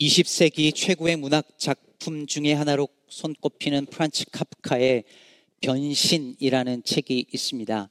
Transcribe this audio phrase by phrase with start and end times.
[0.00, 5.04] 20세기 최고의 문학 작품 중의 하나로 손꼽히는 프란츠 카프카의
[5.60, 7.90] 변신이라는 책이 있습니다.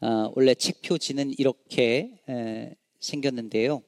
[0.00, 3.82] 어, 원래 책 표지는 이렇게 에, 생겼는데요.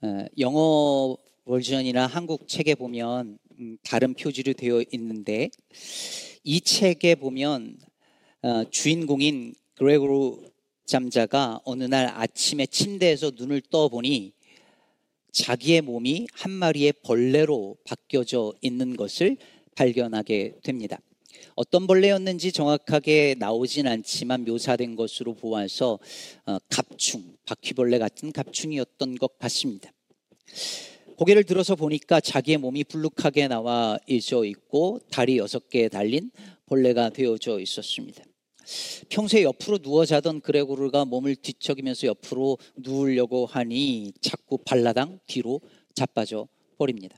[0.00, 5.50] 어, 영어 버전이나 한국 책에 보면 음, 다른 표지로 되어 있는데
[6.42, 7.78] 이 책에 보면
[8.42, 10.50] 어, 주인공인 그레고르
[10.84, 14.32] 잠자가 어느 날 아침에 침대에서 눈을 떠보니
[15.32, 19.36] 자기의 몸이 한 마리의 벌레로 바뀌어져 있는 것을
[19.74, 20.98] 발견하게 됩니다.
[21.54, 25.98] 어떤 벌레였는지 정확하게 나오진 않지만 묘사된 것으로 보아서
[26.46, 29.90] 어, 갑충, 바퀴벌레 같은 갑충이었던 것 같습니다.
[31.16, 36.30] 고개를 들어서 보니까 자기의 몸이 불룩하게 나와 있어 있고 다리 여섯 개 달린
[36.66, 38.24] 벌레가 되어져 있었습니다.
[39.08, 45.60] 평소에 옆으로 누워 자던 그레고르가 몸을 뒤척이면서 옆으로 누우려고 하니 자꾸 발라당 뒤로
[45.94, 46.48] 자빠져
[46.78, 47.16] 버립니다.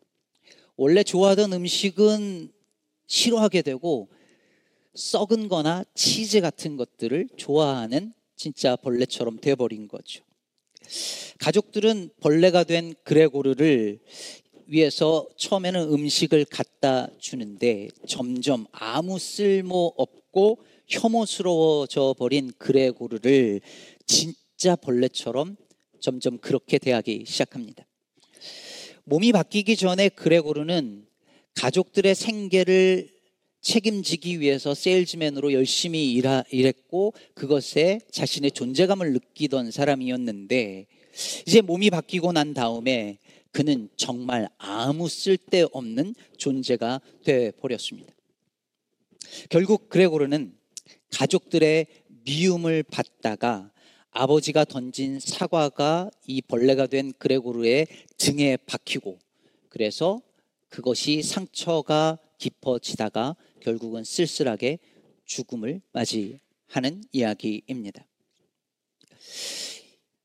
[0.77, 2.53] 원래 좋아하던 음식은
[3.07, 4.09] 싫어하게 되고
[4.95, 10.25] 썩은 거나 치즈 같은 것들을 좋아하는 진짜 벌레처럼 돼버린 거죠.
[11.39, 14.01] 가족들은 벌레가 된 그레고르를
[14.67, 20.59] 위해서 처음에는 음식을 갖다 주는데 점점 아무 쓸모 없고
[20.89, 23.61] 혐오스러워져 버린 그레고르를
[24.07, 25.57] 진짜 벌레처럼
[26.01, 27.87] 점점 그렇게 대하기 시작합니다.
[29.05, 31.07] 몸이 바뀌기 전에 그레고르는
[31.55, 33.15] 가족들의 생계를
[33.61, 40.87] 책임지기 위해서 세일즈맨으로 열심히 일하, 일했고 그것에 자신의 존재감을 느끼던 사람이었는데
[41.47, 43.19] 이제 몸이 바뀌고 난 다음에
[43.53, 48.13] 그는 정말 아무 쓸데없는 존재가 돼 버렸습니다.
[49.49, 50.55] 결국 그레고르는
[51.15, 51.87] 가족들의
[52.25, 53.71] 미움을 받다가
[54.11, 59.19] 아버지가 던진 사과가 이 벌레가 된 그레고르의 등에 박히고
[59.69, 60.21] 그래서
[60.69, 64.79] 그것이 상처가 깊어지다가 결국은 쓸쓸하게
[65.25, 68.07] 죽음을 맞이하는 이야기입니다.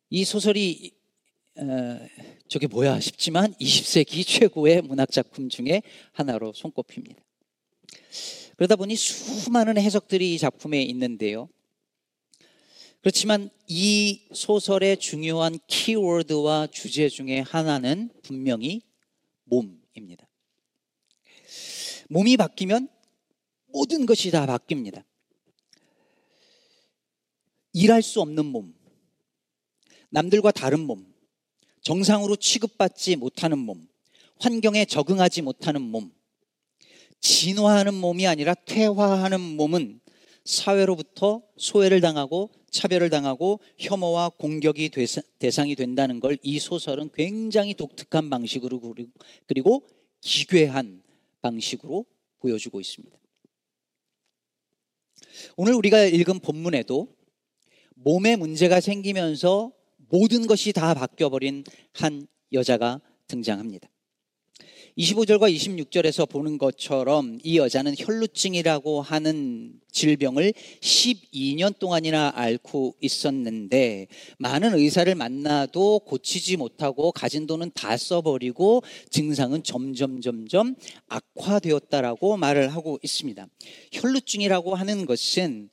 [0.09, 0.91] 이 소설이
[1.55, 1.99] 어,
[2.47, 5.81] 저게 뭐야 싶지만 20세기 최고의 문학 작품 중에
[6.13, 7.21] 하나로 손꼽힙니다.
[8.59, 11.47] 그러다 보니 수많은 해석들이 이 작품에 있는데요.
[12.99, 18.81] 그렇지만 이 소설의 중요한 키워드와 주제 중에 하나는 분명히
[19.45, 20.27] 몸입니다.
[22.09, 22.89] 몸이 바뀌면
[23.67, 25.05] 모든 것이 다 바뀝니다.
[27.71, 28.75] 일할 수 없는 몸,
[30.09, 31.13] 남들과 다른 몸,
[31.79, 33.87] 정상으로 취급받지 못하는 몸,
[34.37, 36.18] 환경에 적응하지 못하는 몸,
[37.21, 39.99] 진화하는 몸이 아니라 퇴화하는 몸은
[40.45, 44.91] 사회로부터 소외를 당하고 차별을 당하고 혐오와 공격이
[45.39, 48.79] 대상이 된다는 걸 이 소설은 굉장히 독특한 방식으로
[49.45, 49.87] 그리고
[50.21, 51.03] 기괴한
[51.41, 52.05] 방식으로
[52.39, 53.17] 보여주고 있습니다.
[55.57, 57.15] 오늘 우리가 읽은 본문에도
[57.95, 59.71] 몸에 문제가 생기면서
[60.09, 61.63] 모든 것이 다 바뀌어버린
[61.93, 63.89] 한 여자가 등장합니다.
[64.99, 74.07] 25절과 26절에서 보는 것처럼 이 여자는 혈루증이라고 하는 질병을 12년 동안이나 앓고 있었는데
[74.39, 80.75] 많은 의사를 만나도 고치지 못하고 가진 돈은 다 써버리고 증상은 점점 점점
[81.07, 83.47] 악화되었다라고 말을 하고 있습니다.
[83.93, 85.69] 혈루증이라고 하는 것은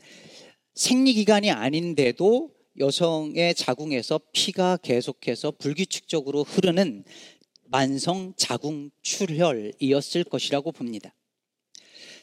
[0.77, 7.05] 생리기간이 아닌데도 여성의 자궁에서 피가 계속해서 불규칙적으로 흐르는
[7.69, 11.15] 만성 자궁 출혈이었을 것이라고 봅니다.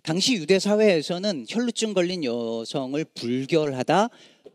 [0.03, 4.09] 당시 유대 사회에서는 혈루증 걸린 여성을 불결하다,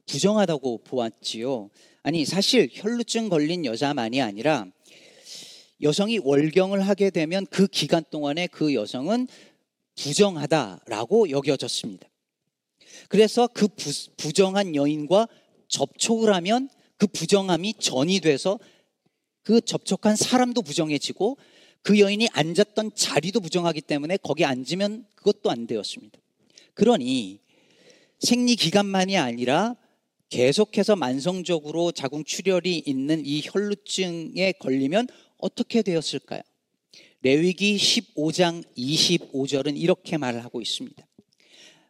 [0.06, 1.70] 부정하다고 보았지요.
[2.02, 4.66] 아니, 사실 혈루증 걸린 여자만이 아니라
[5.80, 9.28] 여성이 월경을 하게 되면 그 기간 동안에 그 여성은
[9.96, 12.08] 부정하다라고 여겨졌습니다.
[13.08, 15.28] 그래서 그 부, 부정한 여인과
[15.68, 18.58] 접촉을 하면 그 부정함이 전이 돼서
[19.42, 21.36] 그 접촉한 사람도 부정해지고
[21.82, 26.18] 그 여인이 앉았던 자리도 부정하기 때문에 거기 앉으면 그것도 안 되었습니다.
[26.74, 27.40] 그러니
[28.20, 29.76] 생리 기간만이 아니라
[30.28, 35.08] 계속해서 만성적으로 자궁 출혈이 있는 이 혈루증에 걸리면
[35.38, 36.42] 어떻게 되었을까요?
[37.22, 41.06] 레위기 15장 25절은 이렇게 말을 하고 있습니다.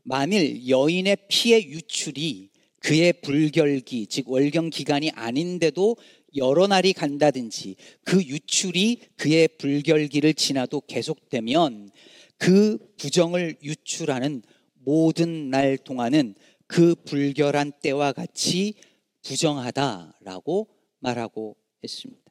[0.05, 2.51] 만일 여인의 피의 유출이
[2.81, 5.97] 그의 불결기, 즉 월경 기간이 아닌데도
[6.37, 11.91] 여러 날이 간다든지 그 유출이 그의 불결기를 지나도 계속되면
[12.37, 14.43] 그 부정을 유출하는
[14.75, 16.35] 모든 날 동안은
[16.67, 18.75] 그 불결한 때와 같이
[19.23, 20.69] 부정하다라고
[21.01, 22.23] 말하고 했습니다.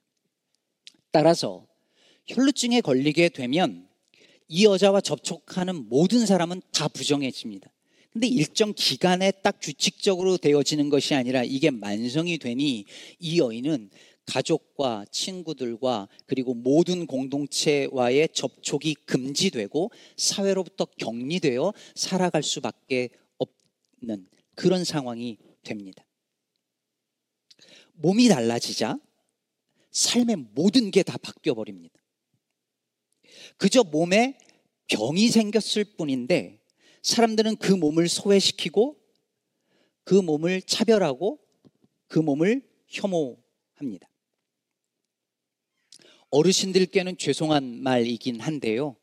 [1.11, 1.67] 따라서
[2.27, 3.87] 혈루증에 걸리게 되면
[4.47, 7.69] 이 여자와 접촉하는 모든 사람은 다 부정해집니다.
[8.17, 12.85] 근데 일정 기간에 딱 규칙적으로 되어지는 것이 아니라 이게 만성이 되니
[13.19, 13.91] 이 여인은
[14.25, 26.03] 가족과 친구들과 그리고 모든 공동체와의 접촉이 금지되고 사회로부터 격리되어 살아갈 수밖에 없는 그런 상황이 됩니다.
[27.93, 28.97] 몸이 달라지자
[29.91, 32.01] 삶의 모든 게 다 바뀌어 버립니다.
[33.57, 34.39] 그저 몸에
[34.87, 36.56] 병이 생겼을 뿐인데
[37.07, 38.97] 사람들은 그 몸을 소외시키고
[40.03, 41.39] 그 몸을 차별하고
[42.09, 44.09] 그 몸을 혐오합니다.
[46.29, 48.97] 어르신들께는 죄송한 말이긴 한데요.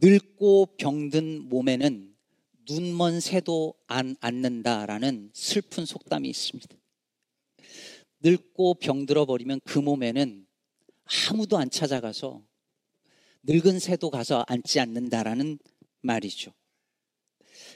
[0.00, 2.16] 늙고 병든 몸에는
[2.66, 6.74] 눈먼 새도 안 앉는다라는 슬픈 속담이 있습니다.
[8.20, 10.46] 늙고 병들어 버리면 그 몸에는
[11.04, 12.42] 아무도 안 찾아가서
[13.42, 15.58] 늙은 새도 가서 앉지 않는다라는
[16.06, 16.52] 말이죠.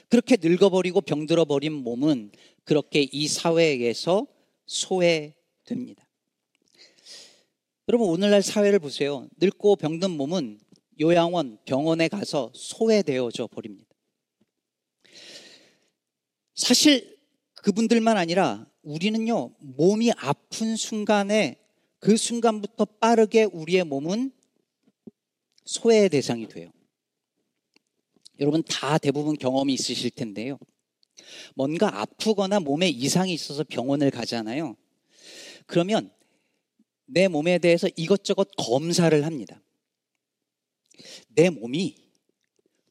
[0.09, 2.31] 그렇게 늙어버리고 병들어 버린 몸은
[2.63, 4.27] 그렇게 이 사회에서
[4.65, 6.07] 소외됩니다.
[7.87, 9.27] 여러분 오늘날 사회를 보세요.
[9.37, 10.59] 늙고 병든 몸은
[10.99, 13.89] 요양원, 병원에 가서 소외되어져 버립니다.
[16.55, 17.17] 사실
[17.55, 21.59] 그분들만 아니라 우리는요, 몸이 아픈 순간에
[21.99, 24.31] 그 순간부터 빠르게 우리의 몸은
[25.65, 26.71] 소외의 대상이 돼요.
[28.41, 30.57] 여러분 다 대부분 경험이 있으실 텐데요.
[31.55, 34.75] 뭔가 아프거나 몸에 이상이 있어서 병원을 가잖아요.
[35.67, 36.11] 그러면
[37.05, 39.61] 내 몸에 대해서 이것저것 검사를 합니다.
[41.29, 41.95] 내 몸이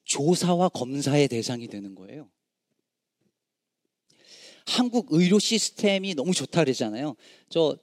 [0.05, 2.31] 조사와 검사의 대상이 되는 거예요.
[4.67, 7.17] 한국 의료 시스템이 너무 좋다 그러잖아요.
[7.49, 7.76] 저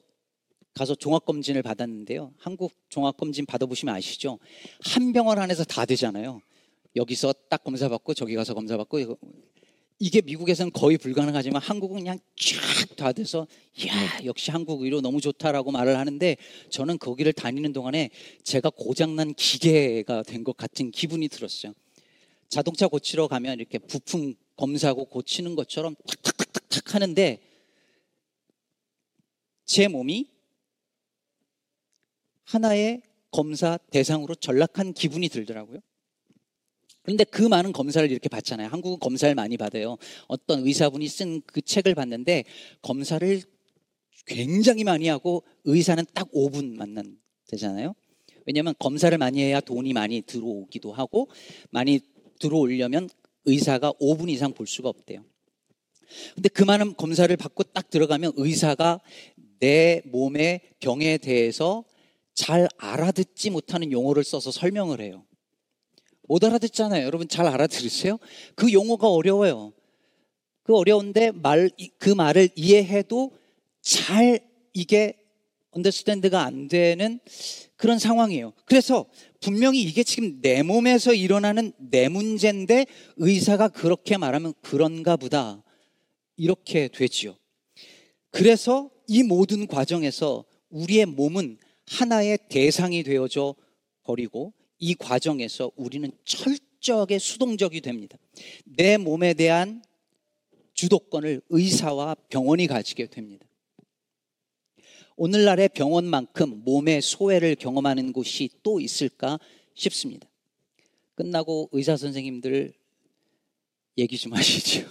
[0.74, 2.34] 가서 종합검진을 받았는데요.
[2.38, 4.40] 한국 종합검진 받아보시면 아시죠?
[4.82, 6.42] 한 병원 안에서 다 되잖아요.
[6.98, 9.18] 여기서 딱 검사받고 저기 가서 검사받고
[10.00, 13.48] 이게 미국에서는 거의 불가능하지만 한국은 그냥 쫙 다 돼서
[13.88, 16.36] 야 역시 한국 의료 너무 좋다라고 말을 하는데
[16.70, 18.10] 저는 거기를 다니는 동안에
[18.44, 21.74] 제가 고장난 기계가 된 것 같은 기분이 들었어요.
[22.50, 27.40] 자동차 고치러 가면 이렇게 부품 검사하고 고치는 것처럼 탁탁탁탁탁 하는데
[29.66, 30.30] 제 몸이
[32.46, 35.80] 하나의 검사 대상으로 전락한 기분이 들더라고요.
[37.08, 38.68] 그런데 그 많은 검사를 이렇게 받잖아요.
[38.68, 39.98] 한국은 검사를 많이 받아요.
[40.28, 42.44] 어떤 의사분이 쓴 그 책을 봤는데
[42.82, 43.42] 검사를
[44.26, 47.18] 굉장히 많이 하고 의사는 딱 5분 만난
[47.48, 47.96] 되잖아요.
[48.46, 51.30] 왜냐하면 검사를 많이 해야 돈이 많이 들어오기도 하고
[51.70, 52.02] 많이
[52.42, 53.10] 들어오려면
[53.46, 55.24] 의사가 5분 이상 볼 수가 없대요.
[56.36, 59.00] 근데 그 많은 검사를 받고 딱 들어가면 의사가
[59.62, 61.86] 내 몸의 병에 대해서
[62.34, 65.27] 잘 알아듣지 못하는 용어를 써서 설명을 해요.
[66.28, 67.06] 못 알아듣잖아요.
[67.06, 68.20] 여러분 잘 알아들으세요?
[68.56, 69.74] 그 용어가 어려워요.
[70.64, 73.32] 그 어려운데 말, 그 말을 이해해도
[73.82, 74.40] 잘
[74.74, 75.18] 이게
[75.72, 77.20] 언더스탠드가 안 되는
[77.76, 78.54] 그런 상황이에요.
[78.66, 79.06] 그래서
[79.40, 82.86] 분명히 이게 지금 내 몸에서 일어나는 내 문제인데
[83.18, 85.64] 의사가 그렇게 말하면 그런가 보다.
[86.36, 87.36] 이렇게 되지요.
[88.30, 91.58] 그래서 이 모든 과정에서 우리의 몸은
[91.88, 93.56] 하나의 대상이 되어져
[94.04, 98.18] 버리고 이 과정에서 우리는 철저하게 수동적이 됩니다.
[98.66, 99.84] 내 몸에 대한
[100.74, 103.48] 주도권을 의사와 병원이 가지게 됩니다.
[105.16, 109.40] 오늘날의 병원만큼 몸의 소외를 경험하는 곳이 또 있을까
[109.74, 110.30] 싶습니다.
[111.16, 112.74] 끝나고 의사 선생님들
[113.98, 114.88] 얘기 좀 하시죠.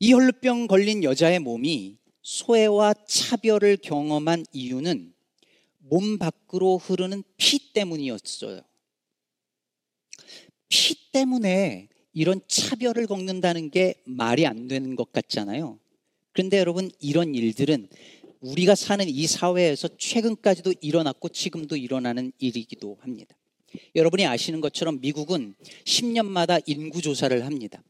[0.00, 5.11] 이 혈루병 걸린 여자의 몸이 소외와 차별을 경험한 이유는
[5.92, 8.62] 몸 밖으로 흐르는 피 때문이었어요.
[10.70, 15.78] 피 때문에 이런 차별을 겪는다는 게 말이 안 되는 것 같잖아요.
[16.32, 17.90] 그런데 여러분, 이런 일들은
[18.40, 23.36] 우리가 사는 이 사회에서 최근까지도 일어났고 지금도 일어나는 일이기도 합니다.
[23.94, 27.82] 여러분이 아시는 것처럼 미국은 10년마다 인구 조사를 합니다.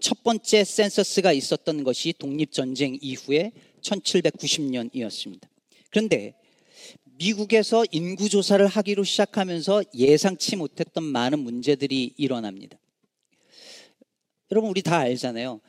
[0.00, 5.42] 첫 번째 센서스가 있었던 것이 독립 전쟁 이후에 1790년이었습니다.
[5.90, 6.34] 그런데
[7.18, 12.78] 미국에서 인구 조사를 하기로 시작하면서 예상치 못했던 많은 문제들이 일어납니다.
[14.50, 15.60] 여러분, 우리 다 알잖아요.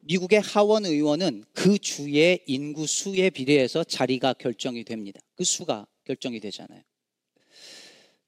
[0.00, 5.20] 미국의 하원 의원은 그 주의 인구 수에 비례해서 자리가 결정이 됩니다.
[5.34, 6.82] 그 수가 결정이 되잖아요.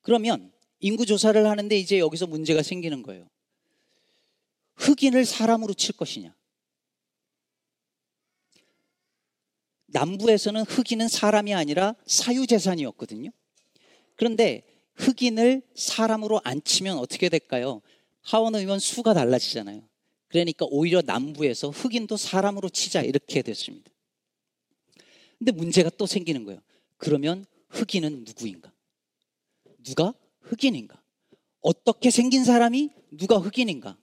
[0.03, 3.29] 그러면 인구 조사를 하는데 이제 여기서 문제가 생기는 거예요.
[4.77, 6.35] 흑인을 사람으로 칠 것이냐?
[9.95, 13.31] 남부에서는 흑인은 사람이 아니라 사유재산이었거든요.
[14.17, 14.63] 그런데
[14.97, 17.81] 흑인을 사람으로 안 치면 어떻게 될까요?
[18.21, 19.83] 하원 의원 수가 달라지잖아요.
[20.29, 23.91] 그러니까 오히려 남부에서 흑인도 사람으로 치자 이렇게 됐습니다.
[25.39, 26.61] 근데 문제가 또 생기는 거예요.
[26.97, 28.73] 그러면 흑인은 누구인가?
[29.85, 31.01] 누가 흑인인가?
[31.61, 33.97] 어떻게 생긴 사람이 누가 흑인인가?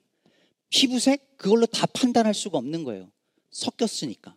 [0.70, 3.10] 피부색 그걸로 다 판단할 수가 없는 거예요.
[3.50, 4.36] 섞였으니까.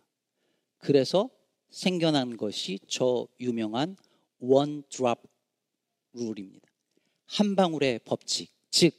[0.78, 1.30] 그래서
[1.76, 3.96] 생겨난 것이 저 유명한
[4.38, 5.22] 원 드랍
[6.14, 6.66] 룰입니다.
[7.26, 8.50] 한 방울의 법칙.
[8.70, 8.94] 즉,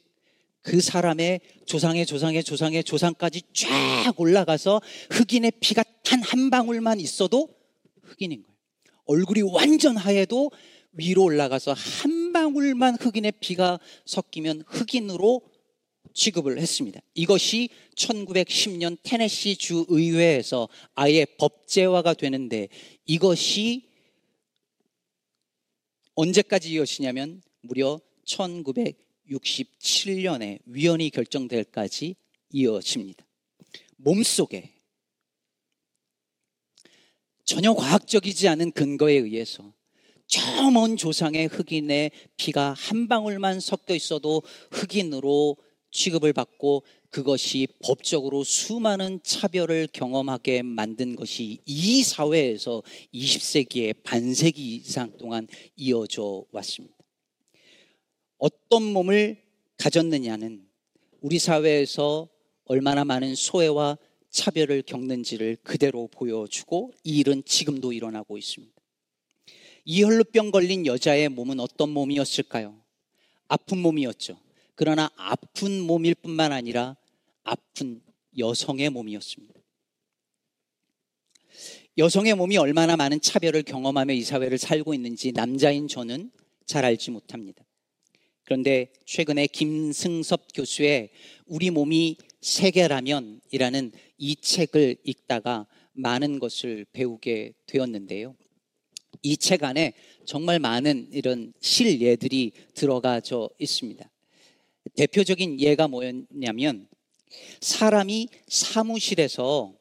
[0.62, 4.80] 그 사람의 조상의 조상의 조상의 조상까지 쫙 올라가서
[5.10, 7.48] 흑인의 피가 단 한 방울만 있어도
[8.02, 8.58] 흑인인 거예요.
[9.06, 10.50] 얼굴이 완전 하얘도
[10.92, 15.42] 위로 올라가서 한 방울만 흑인의 피가 섞이면 흑인으로
[16.18, 17.00] 취급을 했습니다.
[17.14, 22.66] 이것이 1910년 테네시 주 의회에서 아예 법제화가 되는데
[23.06, 23.86] 이것이
[26.16, 32.16] 언제까지 이어지냐면 무려 1967년에 위헌이 결정될까지
[32.50, 33.24] 이어집니다.
[33.96, 34.72] 몸속에
[37.44, 39.72] 전혀 과학적이지 않은 근거에 의해서
[40.26, 45.56] 저 먼 조상의 흑인의 피가 한 방울만 섞여 있어도 흑인으로
[45.90, 52.82] 취급을 받고 그것이 법적으로 수많은 차별을 경험하게 만든 것이 이 사회에서
[53.14, 56.96] 20세기의 반세기 이상 동안 이어져 왔습니다.
[58.36, 59.42] 어떤 몸을
[59.78, 60.66] 가졌느냐는
[61.20, 62.28] 우리 사회에서
[62.64, 63.96] 얼마나 많은 소외와
[64.30, 68.74] 차별을 겪는지를 그대로 보여주고 이 일은 지금도 일어나고 있습니다.
[69.86, 72.78] 이 혈루병 걸린 여자의 몸은 어떤 몸이었을까요?
[73.48, 74.38] 아픈 몸이었죠.
[74.78, 76.96] 그러나 아픈 몸일 뿐만 아니라
[77.42, 78.00] 아픈
[78.38, 79.60] 여성의 몸이었습니다.
[81.98, 86.30] 여성의 몸이 얼마나 많은 차별을 경험하며 이 사회를 살고 있는지 남자인 저는
[86.64, 87.64] 잘 알지 못합니다.
[88.44, 91.10] 그런데 최근에 김승섭 교수의
[91.46, 98.36] 우리 몸이 세계라면 이라는 이 책을 읽다가 많은 것을 배우게 되었는데요.
[99.22, 99.94] 이 책 안에
[100.24, 104.08] 정말 많은 이런 실예들이 들어가져 있습니다.
[104.96, 106.88] 대표적인 예가 뭐였냐면
[107.60, 109.74] 사람이 사무실에서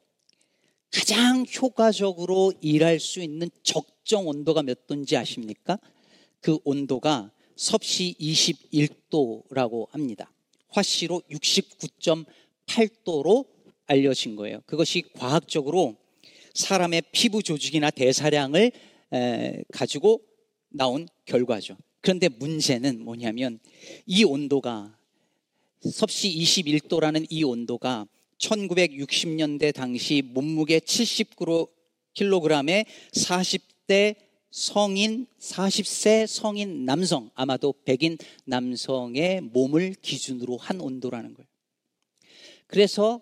[0.92, 5.78] 가장 효과적으로 일할 수 있는 적정 온도가 몇 도인지 아십니까?
[6.40, 10.32] 그 온도가 섭씨 21도라고 합니다.
[10.70, 13.48] 화씨로 69.8도로
[13.86, 14.62] 알려진 거예요.
[14.66, 15.96] 그것이 과학적으로
[16.54, 18.72] 사람의 피부 조직이나 대사량을
[19.72, 20.22] 가지고
[20.70, 21.78] 나온 결과죠.
[22.02, 23.60] 그런데 문제는 뭐냐면
[24.06, 24.97] 이 온도가
[25.81, 28.07] 섭씨 21도라는 이 온도가
[28.39, 34.15] 1960년대 당시 몸무게 70kg에 40대
[34.50, 41.48] 성인 40세 성인 남성 아마도 백인 남성의 몸을 기준으로 한 온도라는 거예요.
[42.65, 43.22] 그래서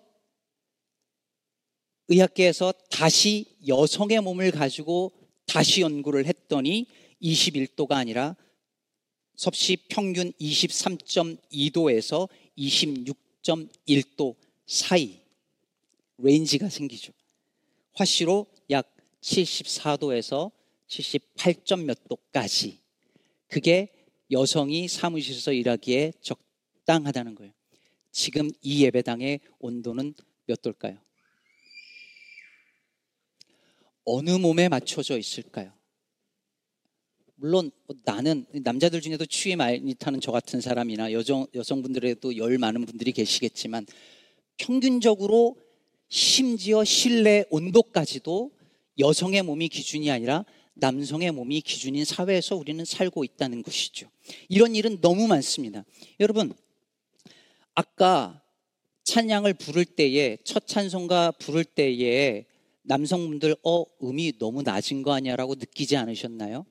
[2.08, 5.12] 의학계에서 다시 여성의 몸을 가지고
[5.46, 6.86] 다시 연구를 했더니
[7.22, 8.36] 21도가 아니라
[9.34, 14.36] 섭씨 평균 23.2도에서 26.1도
[14.66, 15.20] 사이
[16.18, 17.12] range가 생기죠.
[17.94, 20.50] 화씨로 약 74도에서
[20.88, 22.80] 78점 몇 도까지.
[23.48, 23.92] 그게
[24.30, 27.52] 여성이 사무실에서 일하기에 적당하다는 거예요.
[28.10, 30.14] 지금 이 예배당의 온도는
[30.46, 30.98] 몇 도일까요?
[34.04, 35.72] 어느 몸에 맞춰져 있을까요?
[37.46, 37.70] 물론
[38.04, 43.86] 나는 남자들 중에도 추위 많이 타는 저 같은 사람이나 여성 여성분들에도 열 많은 분들이 계시겠지만
[44.56, 45.56] 평균적으로
[46.08, 48.50] 심지어 실내 온도까지도
[48.98, 54.08] 여성의 몸이 기준이 아니라 남성의 몸이 기준인 사회에서 우리는 살고 있다는 것이죠.
[54.48, 55.84] 이런 일은 너무 많습니다.
[56.18, 56.52] 여러분,
[57.76, 58.42] 아까
[59.04, 62.44] 찬양을 부를 때에 첫 찬송가 부를 때에
[62.82, 66.66] 남성분들 어 음이 너무 낮은 거 아니야라고 느끼지 않으셨나요?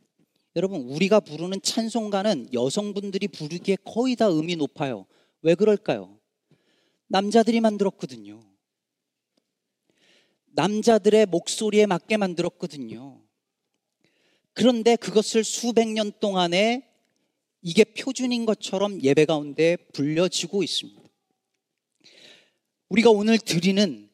[0.55, 5.05] 여러분, 우리가 부르는 찬송가는 여성분들이 부르기에 거의 다 음이 높아요.
[5.41, 6.17] 왜 그럴까요?
[7.07, 8.41] 남자들이 만들었거든요.
[10.53, 13.21] 남자들의 목소리에 맞게 만들었거든요.
[14.53, 16.89] 그런데 그것을 수백 년 동안에
[17.61, 21.01] 이게 표준인 것처럼 예배 가운데 불려지고 있습니다.
[22.87, 24.09] 우리가 오늘 드리는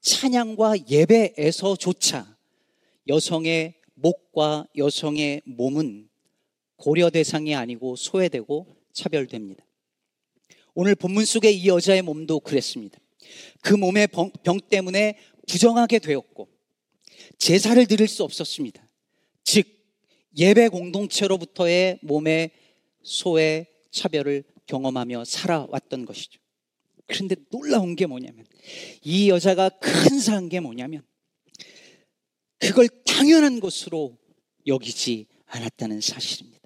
[0.00, 2.36] 찬양과 예배에서조차
[3.08, 6.08] 여성의 목과 여성의 몸은
[6.76, 9.64] 고려 대상이 아니고 소외되고 차별됩니다.
[10.74, 12.98] 오늘 본문 속의 이 여자의 몸도 그랬습니다.
[13.62, 14.08] 그 몸의
[14.44, 16.48] 병 때문에 부정하게 되었고
[17.38, 18.88] 제사를 드릴 수 없었습니다.
[19.44, 19.66] 즉,
[20.36, 22.50] 예배 공동체로부터의 몸의
[23.02, 26.40] 소외, 차별을 경험하며 살아왔던 것이죠.
[27.06, 28.46] 그런데 놀라운 게 뭐냐면,
[29.02, 31.02] 이 여자가 큰 사한 게 뭐냐면,
[32.58, 34.16] 그걸 당연한 것으로
[34.66, 36.58] 여기지 않았다는 사실입니다.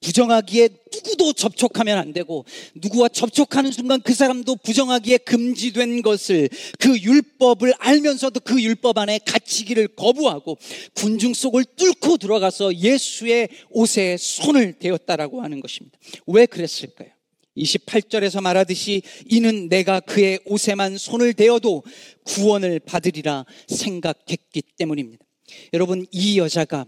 [0.00, 2.44] 부정하기에 누구도 접촉하면 안 되고
[2.74, 9.88] 누구와 접촉하는 순간 그 사람도 부정하기에 금지된 것을 그 율법을 알면서도 그 율법 안에 갇히기를
[9.88, 10.56] 거부하고
[10.94, 15.98] 군중 속을 뚫고 들어가서 예수의 옷에 손을 대었다라고 하는 것입니다.
[16.26, 17.17] 왜 그랬을까요?
[17.58, 21.82] 28절에서 말하듯이 이는 내가 그의 옷에만 손을 대어도
[22.24, 25.24] 구원을 받으리라 생각했기 때문입니다.
[25.72, 26.86] 여러분, 이 여자가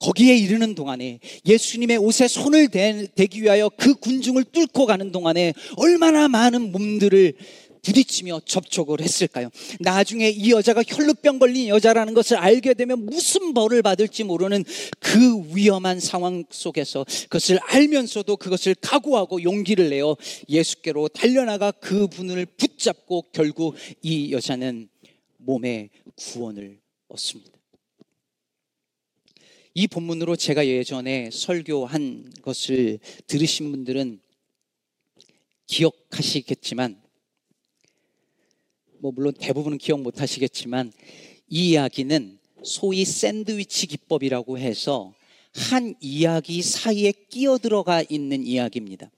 [0.00, 6.28] 거기에 이르는 동안에 예수님의 옷에 손을 대, 기 위하여 그 군중을 뚫고 가는 동안에 얼마나
[6.28, 7.32] 많은 몸들을
[7.84, 9.50] 부딪히며 접촉을 했을까요?
[9.78, 14.64] 나중에 이 여자가 혈루병 걸린 여자라는 것을 알게 되면 무슨 벌을 받을지 모르는
[14.98, 20.16] 그 위험한 상황 속에서 그것을 알면서도 그것을 각오하고 용기를 내어
[20.48, 24.88] 예수께로 달려나가 그 분을 붙잡고 결국 이 여자는
[25.36, 27.52] 몸의 구원을 얻습니다.
[29.76, 34.20] 이 본문으로 제가 예전에 설교한 것을 들으신 분들은
[35.66, 37.03] 기억하시겠지만,
[39.04, 40.90] 뭐, 물론 대부분은 기억 못 하시겠지만,
[41.50, 45.12] 이 이야기는 소위 샌드위치 기법이라고 해서
[45.52, 49.10] 한 이야기 사이에 끼어 들어가 있는 이야기입니다.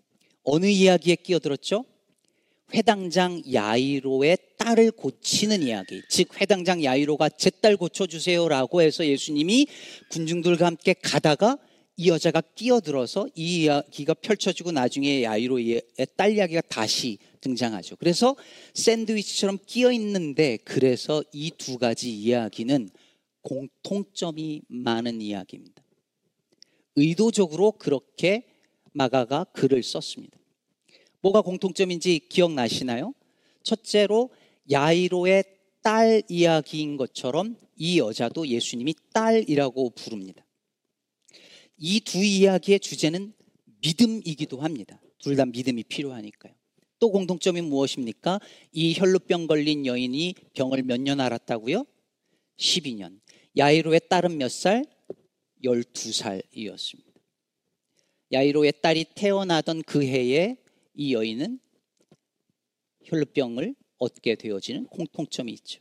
[0.43, 1.85] 어느 이야기에 끼어들었죠?
[2.75, 6.03] 회당장 야이로의 딸을 고치는 이야기.
[6.09, 9.69] 즉, 회당장 야이로가 제 딸 고쳐주세요라고 해서 예수님이
[10.11, 11.59] 군중들과 함께 가다가
[11.97, 15.81] 이 여자가 끼어들어서 이 이야기가 펼쳐지고 나중에 야이로의
[16.17, 17.97] 딸 이야기가 다시 등장하죠.
[17.97, 18.37] 그래서
[18.75, 22.91] 샌드위치처럼 끼어 있는데 그래서 이 두 가지 이야기는
[23.43, 25.83] 공통점이 많은 이야기입니다.
[26.97, 28.47] 의도적으로 그렇게
[28.93, 30.39] 마가가 글을 썼습니다.
[31.21, 33.15] 뭐가 공통점인지 기억나시나요?
[33.63, 34.31] 첫째로
[34.71, 35.45] 야이로의
[35.83, 40.45] 딸 이야기인 것처럼 이 여자도 예수님이 딸이라고 부릅니다.
[41.79, 43.33] 이 두 이야기의 주제는
[43.83, 45.01] 믿음이기도 합니다.
[45.19, 46.55] 둘 다 믿음이 필요하니까요.
[46.99, 48.41] 또 공통점이 무엇입니까?
[48.73, 51.85] 이 혈루병 걸린 여인이 병을 몇 년 앓았다고요?
[52.59, 53.21] 12년.
[53.57, 54.85] 야이로의 딸은 몇 살?
[55.65, 57.05] 12살이었습니다.
[58.33, 60.57] 야이로의 딸이 태어나던 그 해에
[60.95, 61.61] 이 여인은
[63.05, 65.81] 혈루병을 얻게 되어지는 공통점이 있죠.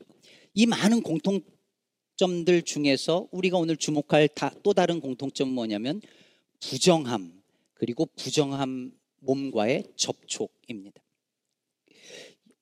[0.54, 4.30] 이 많은 공통점들 중에서 우리가 오늘 주목할
[4.64, 6.02] 또 다른 공통점은 뭐냐면
[6.62, 7.42] 부정함
[7.74, 11.02] 그리고 부정함 몸과의 접촉입니다.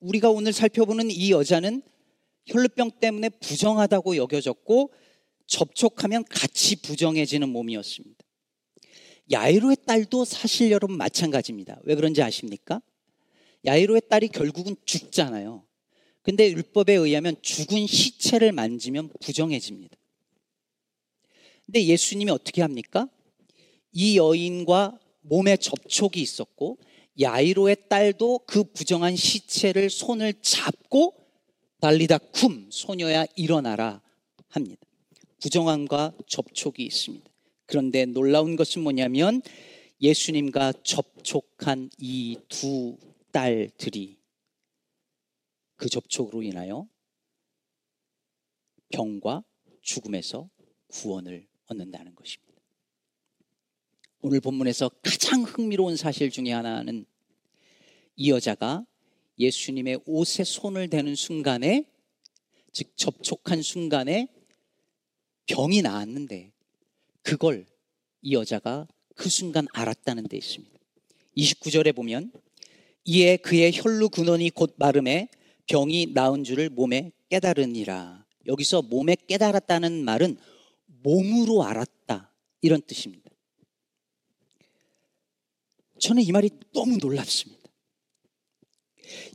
[0.03, 1.81] 우리가 오늘 살펴보는 이 여자는
[2.47, 4.91] 혈루병 때문에 부정하다고 여겨졌고
[5.47, 8.23] 접촉하면 같이 부정해지는 몸이었습니다.
[9.31, 11.79] 야이로의 딸도 사실 여러분 마찬가지입니다.
[11.83, 12.81] 왜 그런지 아십니까?
[13.65, 15.63] 야이로의 딸이 결국은 죽잖아요.
[16.21, 19.95] 근데 율법에 의하면 죽은 시체를 만지면 부정해집니다.
[21.65, 23.07] 근데 예수님이 어떻게 합니까?
[23.93, 26.77] 이 여인과 몸에 접촉이 있었고
[27.19, 31.15] 야이로의 딸도 그 부정한 시체를 손을 잡고
[31.79, 34.01] 달리다 쿰 소녀야 일어나라
[34.47, 34.81] 합니다.
[35.41, 37.29] 부정함과 접촉이 있습니다.
[37.65, 39.41] 그런데 놀라운 것은 뭐냐면
[40.01, 42.97] 예수님과 접촉한 이 두
[43.33, 44.19] 딸들이
[45.75, 46.87] 그 접촉으로 인하여
[48.89, 49.43] 병과
[49.81, 50.49] 죽음에서
[50.87, 52.52] 구원을 얻는다는 것입니다.
[54.25, 57.05] 오늘 본문에서 가장 흥미로운 사실 중에 하나는
[58.15, 58.85] 이 여자가
[59.37, 61.83] 예수님의 옷에 손을 대는 순간에
[62.71, 64.29] 즉 접촉한 순간에
[65.47, 66.53] 병이 나았는데
[67.21, 67.65] 그걸
[68.21, 70.73] 이 여자가 그 순간 알았다는 데 있습니다.
[71.35, 72.31] 29절에 보면
[73.03, 75.27] 이에 그의 혈루 근원이 곧 마름에
[75.67, 78.25] 병이 나은 줄을 몸에 깨달으니라.
[78.47, 80.37] 여기서 몸에 깨달았다는 말은
[81.03, 82.31] 몸으로 알았다.
[82.61, 83.22] 이런 뜻입니다.
[86.03, 87.63] 저는 이 말이 너무 놀랍습니다.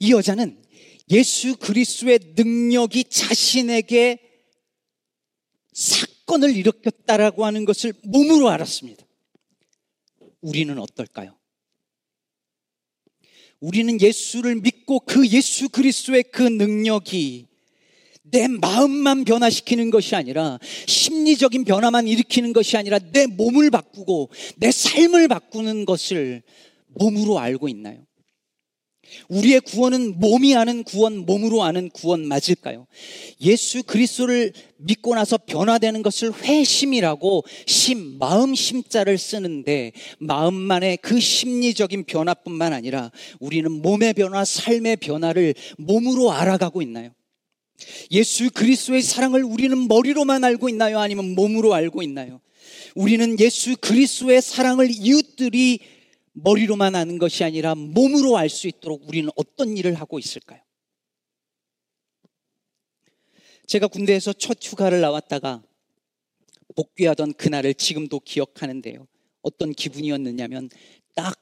[0.01, 0.63] 이 여자는
[1.11, 4.19] 예수 그리스도의 능력이 자신에게
[5.73, 9.07] 사건을 일으켰다라고 하는 것을 몸으로 알았습니다.
[10.43, 11.39] 우리는 어떨까요?
[13.61, 17.48] 우리는 예수를 믿고 그 예수 그리스도의 그 능력이
[18.31, 25.29] 내 마음만 변화시키는 것이 아니라 심리적인 변화만 일으키는 것이 아니라 내 몸을 바꾸고 내 삶을
[25.29, 26.43] 바꾸는 것을
[26.89, 28.09] 몸으로 알고 있나요?
[29.29, 32.87] 우리의 구원은 몸이 아는 구원, 몸으로 아는 구원 맞을까요?
[33.41, 42.73] 예수 그리스도를 믿고 나서 변화되는 것을 회심이라고 심, 마음 심자를 쓰는데 마음만의 그 심리적인 변화뿐만
[42.73, 43.11] 아니라
[43.41, 47.11] 우리는 몸의 변화, 삶의 변화를 몸으로 알아가고 있나요?
[48.11, 50.99] 예수 그리스도의 사랑을 우리는 머리로만 알고 있나요?
[50.99, 52.41] 아니면 몸으로 알고 있나요?
[52.95, 55.81] 우리는 예수 그리스도의 사랑을 이웃들이
[56.33, 60.61] 머리로만 아는 것이 아니라 몸으로 알 수 있도록 우리는 어떤 일을 하고 있을까요?
[63.67, 65.63] 제가 군대에서 첫 휴가를 나왔다가
[66.75, 69.07] 복귀하던 그날을 지금도 기억하는데요.
[69.43, 70.71] 어떤 기분이었느냐면
[71.15, 71.39] 딱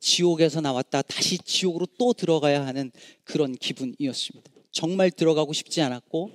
[0.00, 2.90] 지옥에서 나왔다 다시 지옥으로 또 들어가야 하는
[3.24, 4.57] 그런 기분이었습니다.
[4.78, 6.30] 정말 들어가고 싶지 않았고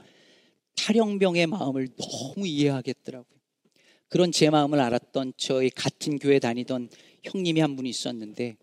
[0.75, 3.39] 탈영병의 마음을 너무 이해하겠더라고요.
[4.09, 6.89] 그런 제 마음을 알았던 저희 같은 교회 다니던
[7.23, 8.57] 형님이 한 분이 있었는데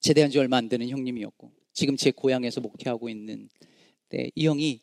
[0.00, 3.48] 제대한 지 얼마 안 되는 형님이었고 지금 제 고향에서 목회하고 있는
[4.10, 4.82] 네, 이 형이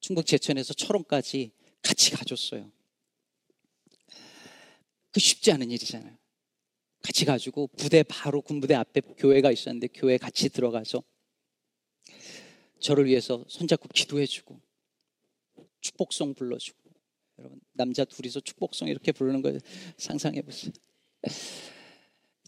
[0.00, 2.68] 충북 제천에서 철원까지 같이 가줬어요.
[5.12, 6.18] 그 쉽지 않은 일이잖아요.
[7.00, 11.04] 같이 가지고 부대 바로 군부대 앞에 교회가 있었는데 교회 같이 들어가서
[12.82, 14.60] 저를 위해서 손잡고 기도해주고
[15.80, 16.78] 축복송 불러주고
[17.38, 19.60] 여러분 남자 둘이서 축복송 이렇게 부르는 걸
[19.96, 20.72] 상상해 보세요.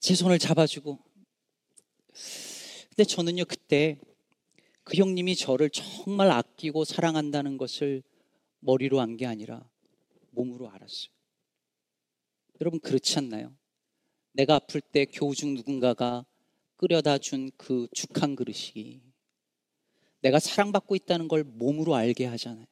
[0.00, 0.98] 제 손을 잡아주고.
[2.90, 3.98] 근데 저는요, 그때
[4.82, 8.02] 그 형님이 저를 정말 아끼고 사랑한다는 것을
[8.60, 9.68] 머리로 안 게 아니라
[10.30, 11.10] 몸으로 알았어요.
[12.60, 13.56] 여러분, 그렇지 않나요?
[14.32, 16.26] 내가 아플 때 교우 중 누군가가
[16.76, 19.00] 끓여다 준 그 죽한 그릇이
[20.24, 22.64] 내가 사랑받고 있다는 걸 몸으로 알게 하잖아요.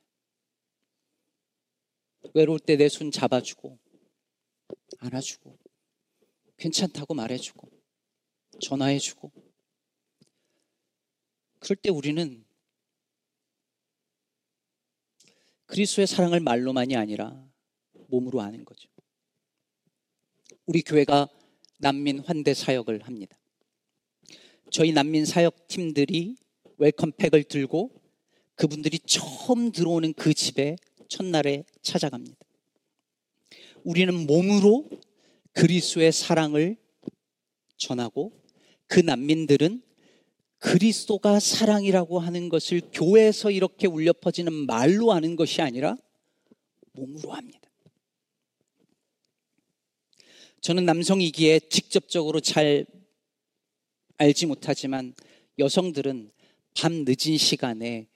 [2.35, 3.79] 외로울 때 내 손 잡아주고,
[4.99, 5.59] 안아주고,
[6.57, 7.69] 괜찮다고 말해주고
[8.61, 9.33] 전화해주고
[11.59, 12.45] 그럴 때 우리는
[15.67, 17.45] 그리스도의 사랑을 말로만이 아니라
[18.09, 18.89] 몸으로 아는 거죠.
[20.67, 21.29] 우리 교회가
[21.81, 23.37] 난민 환대 사역을 합니다.
[24.71, 26.37] 저희 난민 사역 팀들이
[26.83, 27.93] 웰컴팩을 들고
[28.57, 30.77] 그분들이 처음 들어오는 그 집에
[31.09, 32.37] 첫날에 찾아갑니다.
[33.85, 34.89] 우리는 몸으로
[35.53, 36.77] 그리스도의 사랑을
[37.77, 38.33] 전하고
[38.87, 39.83] 그 난민들은
[40.59, 45.97] 그리스도가 사랑이라고 하는 것을 교회에서 이렇게 울려 퍼지는 말로 하는 것이 아니라
[46.93, 47.61] 몸으로 합니다.
[50.61, 52.87] 저는 남성이기에 직접적으로 잘
[54.19, 55.15] 알지 못하지만
[55.59, 56.31] 여성들은
[56.75, 58.09] 밤 늦은 시간에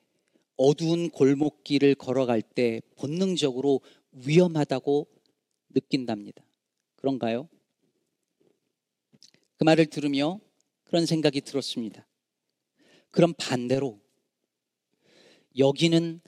[0.56, 3.80] 어두운 골목길을 걸어갈 때 본능적으로
[4.12, 5.06] 위험하다고
[5.70, 6.42] 느낀답니다.
[6.96, 7.48] 그런가요?
[9.56, 10.40] 그 말을 들으며
[10.84, 12.06] 그런 생각이 들었습니다.
[13.10, 14.00] 그럼 반대로
[15.56, 16.20] 여기는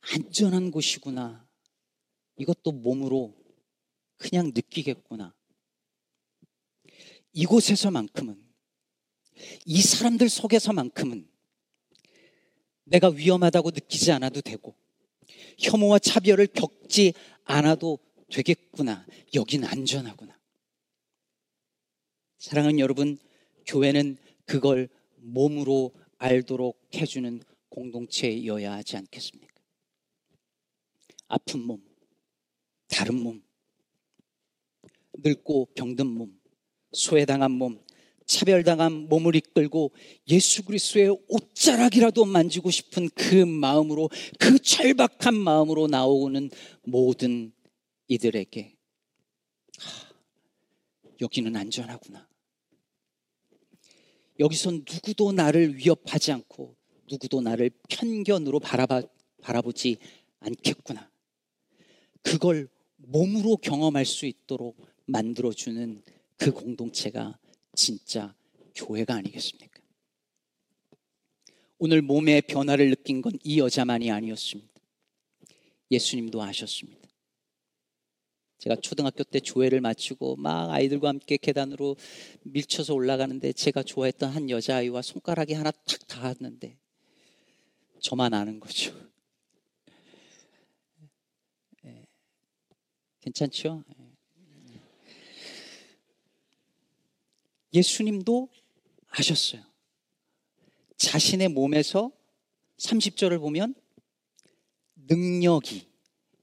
[0.00, 1.46] 안전한 곳이구나.
[2.36, 3.34] 이것도 몸으로
[4.16, 5.34] 그냥 느끼겠구나.
[7.32, 8.42] 이곳에서만큼은
[9.66, 11.28] 이 사람들 속에서만큼은
[12.84, 14.74] 내가 위험하다고 느끼지 않아도 되고
[15.58, 17.98] 혐오와 차별을 겪지 않아도
[18.30, 19.06] 되겠구나.
[19.34, 20.38] 여긴 안전하구나.
[22.38, 23.18] 사랑하는 여러분,
[23.66, 29.54] 교회는 그걸 몸으로 알도록 해주는 공동체여야 하지 않겠습니까?
[31.28, 31.82] 아픈 몸,
[32.88, 33.42] 다른 몸,
[35.14, 36.38] 늙고 병든 몸,
[36.92, 37.83] 소외당한 몸,
[38.26, 39.92] 차별당한 몸을 이끌고
[40.28, 44.08] 예수 그리스도의 옷자락이라도 만지고 싶은 그 마음으로
[44.38, 46.50] 그 절박한 마음으로 나오는
[46.82, 47.52] 모든
[48.08, 48.76] 이들에게
[49.78, 50.14] 하,
[51.20, 52.28] 여기는 안전하구나.
[54.40, 56.76] 여기서 누구도 나를 위협하지 않고
[57.10, 59.02] 누구도 나를 편견으로 바라봐,
[59.42, 59.98] 바라보지
[60.40, 61.10] 않겠구나.
[62.22, 66.02] 그걸 몸으로 경험할 수 있도록 만들어주는
[66.36, 67.38] 그 공동체가
[67.74, 68.34] 진짜
[68.74, 69.82] 교회가 아니겠습니까?
[71.78, 74.72] 오늘 몸의 변화를 느낀 건 이 여자만이 아니었습니다.
[75.90, 77.08] 예수님도 아셨습니다.
[78.58, 81.96] 제가 초등학교 때 조회를 마치고 막 아이들과 함께 계단으로
[82.44, 86.78] 밀쳐서 올라가는데 제가 좋아했던 한 여자아이와 손가락이 하나 탁 닿았는데
[88.00, 88.94] 저만 아는 거죠.
[91.82, 92.06] 네.
[93.20, 93.84] 괜찮죠?
[97.74, 97.78] 예.
[97.78, 98.48] 예수님도
[99.08, 99.62] 아셨어요.
[100.96, 102.12] 자신의 몸에서
[102.78, 103.74] 30절을 보면
[104.94, 105.86] 능력이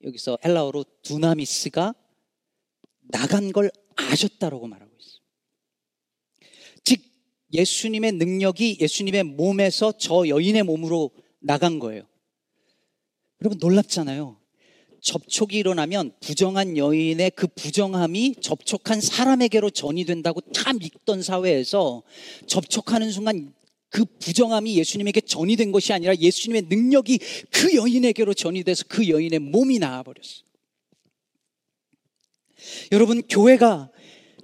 [0.04, 1.94] 여기서 헬라어로 두나미스가
[3.02, 5.22] 나간 걸 아셨다라고 말하고 있어요.
[6.84, 7.02] 즉
[7.54, 12.08] 예수님의 능력이 예수님의 몸에서 저 여인의 몸으로 나간 거예요.
[13.42, 14.41] 여러분 놀랍잖아요.
[15.02, 22.04] 접촉이 일어나면 부정한 여인의 그 부정함이 접촉한 사람에게로 전이 된다고 다 믿던 사회에서
[22.46, 23.54] 접촉하는 순간
[23.90, 29.40] 그 부정함이 예수님에게 전이 된 것이 아니라 예수님의 능력이 그 여인에게로 전이 돼서 그 여인의
[29.40, 30.46] 몸이 나아버렸어요.
[32.92, 33.92] 여러분, 교회가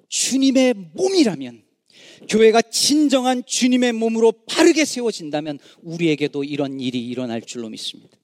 [0.10, 1.63] 주님의 몸이라면,
[2.28, 8.16] 교회가 진정한 주님의 몸으로 바르게 세워진다면 우리에게도 이런 일이 일어날 줄로 믿습니다.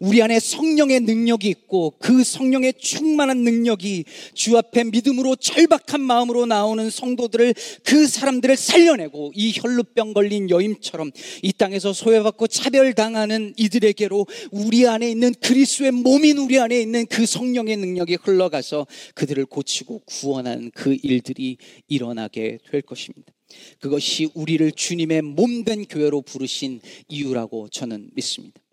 [0.00, 6.88] 우리 안에 성령의 능력이 있고 그 성령의 충만한 능력이 주 앞에 믿음으로 절박한 마음으로 나오는
[6.90, 11.10] 성도들을 그 사람들을 살려내고 이 혈루병 걸린 여인처럼
[11.42, 17.76] 이 땅에서 소외받고 차별당하는 이들에게로 우리 안에 있는 그리스도의 몸인 우리 안에 있는 그 성령의
[17.76, 21.58] 능력이 흘러가서 그들을 고치고 구원하는 그 일들이
[21.88, 23.32] 일어나게 될 것입니다.
[23.78, 28.63] 그것이 우리를 주님의 몸된 교회로 부르신 이유라고 저는 믿습니다.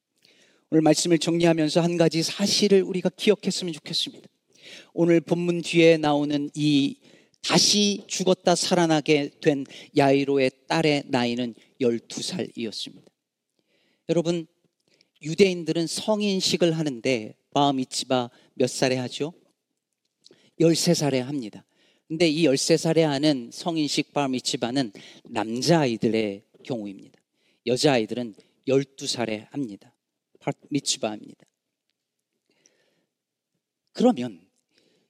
[0.73, 4.29] 오늘 말씀을 정리하면서 한 가지 사실을 우리가 기억했으면 좋겠습니다.
[4.93, 6.95] 오늘 본문 뒤에 나오는 이
[7.41, 9.65] 다시 죽었다 살아나게 된
[9.97, 13.03] 야이로의 딸의 나이는 12살이었습니다.
[14.07, 14.47] 여러분,
[15.21, 19.33] 유대인들은 성인식을 하는데 바미치바 몇 살에 하죠?
[20.61, 21.65] 13살에 합니다.
[22.07, 24.93] 근데 이 13살에 하는 성인식 바미치바는
[25.25, 27.19] 남자아이들의 경우입니다.
[27.65, 28.35] 여자아이들은
[28.69, 29.90] 12살에 합니다.
[30.69, 31.45] 미츠바입니다.
[33.93, 34.41] 그러면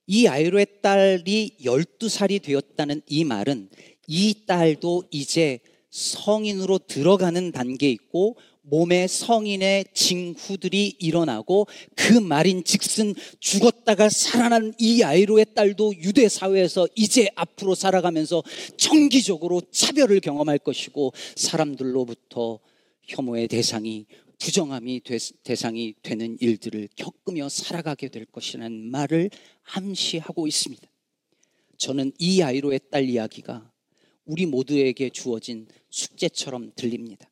[0.08, 3.70] 이 아이로의 딸이 12살이 되었다는 이 말은
[4.08, 14.10] 이 딸도 이제 성인으로 들어가는 단계에 있고 몸에 성인의 징후들이 일어나고 그 말인 즉슨 죽었다가
[14.10, 18.44] 살아난 이 아이로의 딸도 유대 사회에서 이제 앞으로 살아가면서
[18.78, 22.60] 정기적으로 차별을 경험할 것이고 사람들로부터
[23.08, 24.06] 혐오의 대상이
[24.42, 29.30] 부정함이 되, 대상이 되는 일들을 겪으며 살아가게 될 것이라는 말을
[29.76, 30.90] 암시하고 있습니다.
[31.78, 33.72] 저는 이 아이로의 딸 이야기가
[34.26, 37.30] 우리 모두에게 주어진 숙제처럼 들립니다.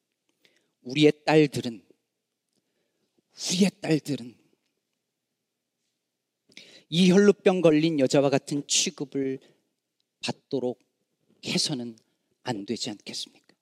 [0.84, 1.84] 우리의 딸들은
[3.52, 4.36] 우리의 딸들은
[6.90, 9.40] 이 혈루병 걸린 여자와 같은 취급을
[10.20, 10.80] 받도록
[11.44, 11.98] 해서는
[12.44, 13.56] 안 되지 않겠습니까?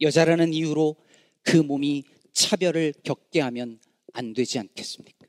[0.00, 1.03] 여자라는 이유로
[1.44, 3.78] 그 몸이 차별을 겪게 하면
[4.12, 5.26] 안 되지 않겠습니까?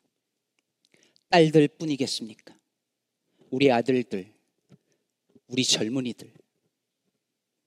[1.30, 2.56] 딸들 뿐이겠습니까?
[3.51, 4.34] 우리 아들들,
[5.47, 6.34] 우리 젊은이들,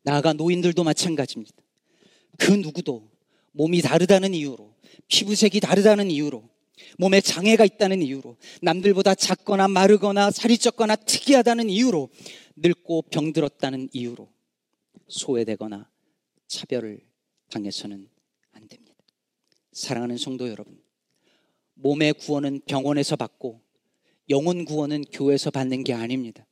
[0.03, 1.57] 나아가 노인들도 마찬가지입니다.
[2.39, 3.11] 그 누구도
[3.53, 4.75] 몸이 다르다는 이유로,
[5.09, 6.49] 피부색이 다르다는 이유로,
[6.99, 12.09] 몸에 장애가 있다는 이유로, 남들보다 작거나 마르거나 살이 쪘거나 특이하다는 이유로,
[12.57, 14.33] 늙고 병들었다는 이유로
[15.09, 15.91] 소외되거나
[16.47, 17.01] 차별을
[17.51, 18.09] 당해서는
[19.79, 20.77] 사랑하는 성도 여러분,
[21.75, 23.61] 몸의 구원은 병원에서 받고
[24.29, 26.45] 영혼 구원은 교회에서 받는 게 아닙니다.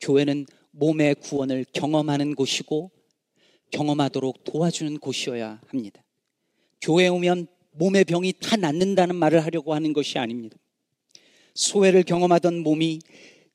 [0.00, 2.92] 교회는 몸의 구원을 경험하는 곳이고
[3.72, 6.04] 경험하도록 도와주는 곳이어야 합니다.
[6.80, 10.56] 교회에 오면 몸의 병이 다 낫는다는 말을 하려고 하는 것이 아닙니다.
[11.54, 13.00] 소외를 경험하던 몸이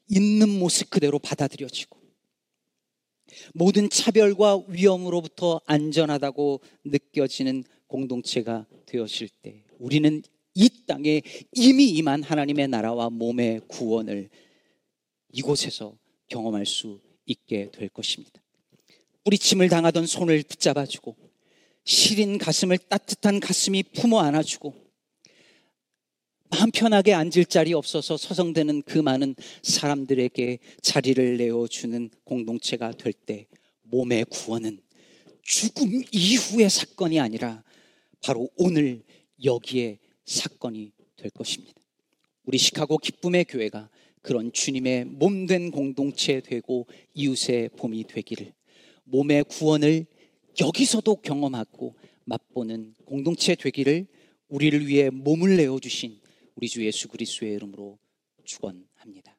[0.10, 1.98] 있는 모습 그대로 받아들여지고
[3.54, 10.22] 모든 차별과 위험으로부터 안전하다고 느껴지는 공동체가 되었을 때 우리는
[10.54, 11.22] 이 땅에
[11.52, 14.30] 이미 임한 하나님의 나라와 몸의 구원을
[15.34, 18.42] 이곳에서 경험할 수 있게 될 것입니다.
[19.24, 21.16] 뿌리침을 당하던 손을 붙잡아주고
[21.84, 24.74] 시린 가슴을 따뜻한 가슴이 품어 안아주고
[26.52, 33.48] 마음 편하게 앉을 자리 없어서 서성대는 그 많은 사람들에게 자리를 내어주는 공동체가 될 때
[33.82, 34.82] 몸의 구원은
[35.44, 37.64] 죽음 이후의 사건이 아니라
[38.26, 39.04] 바로 오늘
[39.44, 41.80] 여기에 사건이 될 것입니다.
[42.46, 43.92] 우리 시카고 기쁨의 교회가
[44.24, 48.52] 그런 주님의 몸된 공동체 되고 이웃의 봄이 되기를
[49.04, 50.08] 몸의 구원을
[50.60, 54.08] 여기서도 경험하고 맛보는 공동체 되기를
[54.48, 56.20] 우리를 위해 몸을 내어 주신
[56.56, 58.00] 우리 주 예수 그리스도의 이름으로
[58.44, 59.35] 축원합니다.